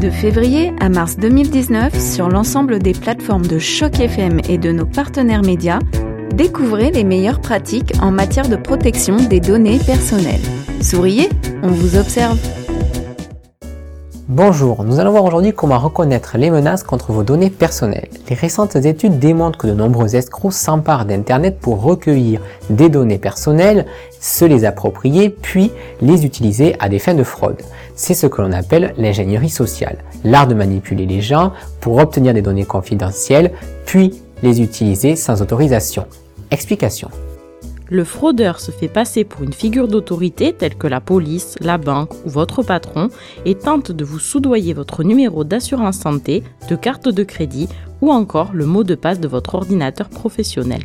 [0.00, 4.84] De février à mars 2019, sur l'ensemble des plateformes de Choc FM et de nos
[4.84, 5.78] partenaires médias,
[6.34, 10.42] découvrez les meilleures pratiques en matière de protection des données personnelles.
[10.82, 11.30] Souriez,
[11.62, 12.38] on vous observe.
[14.28, 18.08] Bonjour, nous allons voir aujourd'hui comment reconnaître les menaces contre vos données personnelles.
[18.28, 23.86] Les récentes études démontrent que de nombreux escrocs s'emparent d'Internet pour recueillir des données personnelles,
[24.20, 27.62] se les approprier, puis les utiliser à des fins de fraude.
[27.94, 32.42] C'est ce que l'on appelle l'ingénierie sociale, l'art de manipuler les gens pour obtenir des
[32.42, 33.52] données confidentielles,
[33.84, 36.04] puis les utiliser sans autorisation.
[36.50, 37.10] Explication
[37.88, 42.12] le fraudeur se fait passer pour une figure d'autorité telle que la police, la banque
[42.24, 43.08] ou votre patron
[43.44, 47.68] et tente de vous soudoyer votre numéro d'assurance santé, de carte de crédit
[48.00, 50.82] ou encore le mot de passe de votre ordinateur professionnel.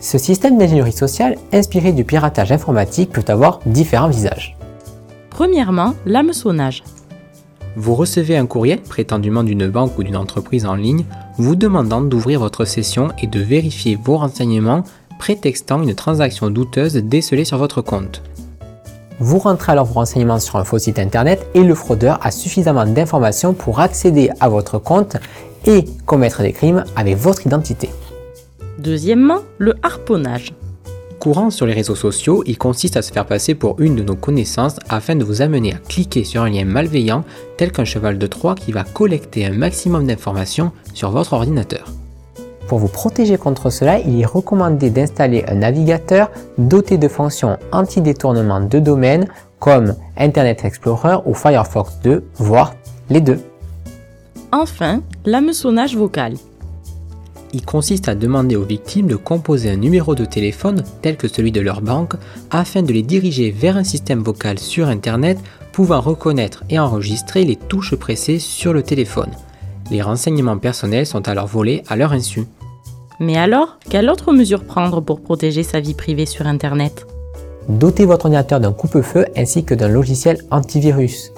[0.00, 4.56] Ce système d'ingénierie sociale inspiré du piratage informatique peut avoir différents visages.
[5.28, 6.82] Premièrement, l'hameçonnage.
[7.76, 11.04] Vous recevez un courriel prétendument d'une banque ou d'une entreprise en ligne
[11.38, 14.82] vous demandant d'ouvrir votre session et de vérifier vos renseignements
[15.20, 18.22] prétextant une transaction douteuse décelée sur votre compte.
[19.18, 22.86] Vous rentrez alors vos renseignements sur un faux site internet et le fraudeur a suffisamment
[22.86, 25.18] d'informations pour accéder à votre compte
[25.66, 27.90] et commettre des crimes avec votre identité.
[28.78, 30.54] Deuxièmement, le harponnage.
[31.18, 34.16] Courant sur les réseaux sociaux, il consiste à se faire passer pour une de nos
[34.16, 37.24] connaissances afin de vous amener à cliquer sur un lien malveillant
[37.58, 41.84] tel qu'un cheval de Troie qui va collecter un maximum d'informations sur votre ordinateur.
[42.70, 48.60] Pour vous protéger contre cela, il est recommandé d'installer un navigateur doté de fonctions anti-détournement
[48.60, 49.26] de domaine
[49.58, 52.76] comme Internet Explorer ou Firefox 2, voire
[53.08, 53.40] les deux.
[54.52, 56.34] Enfin, l'hameçonnage vocal.
[57.52, 61.50] Il consiste à demander aux victimes de composer un numéro de téléphone tel que celui
[61.50, 62.14] de leur banque
[62.52, 65.38] afin de les diriger vers un système vocal sur Internet
[65.72, 69.32] pouvant reconnaître et enregistrer les touches pressées sur le téléphone.
[69.90, 72.46] Les renseignements personnels sont alors volés à leur insu.
[73.22, 77.06] Mais alors, quelle autre mesure prendre pour protéger sa vie privée sur Internet?
[77.68, 81.30] Dotez votre ordinateur d'un coupe-feu ainsi que d'un logiciel antivirus.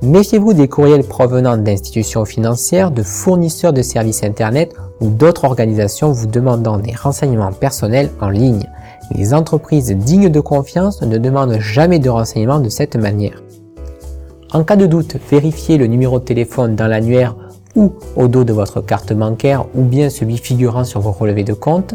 [0.00, 6.26] Méfiez-vous des courriels provenant d'institutions financières, de fournisseurs de services Internet ou d'autres organisations vous
[6.26, 8.66] demandant des renseignements personnels en ligne.
[9.14, 13.42] Les entreprises dignes de confiance ne demandent jamais de renseignements de cette manière.
[14.52, 17.36] En cas de doute, vérifiez le numéro de téléphone dans l'annuaire
[17.76, 21.52] ou au dos de votre carte bancaire ou bien celui figurant sur vos relevés de
[21.52, 21.94] compte.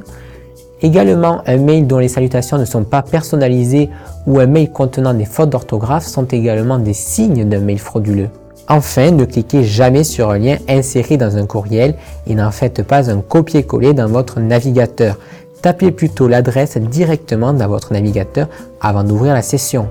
[0.83, 3.89] Également, un mail dont les salutations ne sont pas personnalisées
[4.25, 8.29] ou un mail contenant des fautes d'orthographe sont également des signes d'un mail frauduleux.
[8.67, 13.11] Enfin, ne cliquez jamais sur un lien inséré dans un courriel et n'en faites pas
[13.11, 15.17] un copier-coller dans votre navigateur.
[15.61, 18.47] Tapez plutôt l'adresse directement dans votre navigateur
[18.79, 19.87] avant d'ouvrir la session.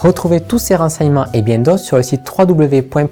[0.00, 3.10] Retrouvez tous ces renseignements et bien d'autres sur le site www.priv.gc.ca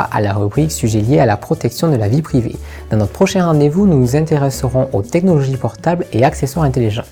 [0.00, 2.56] à la rubrique sujet lié à la protection de la vie privée.
[2.90, 7.04] Dans notre prochain rendez-vous, nous nous intéresserons aux technologies portables et accessoires intelligents.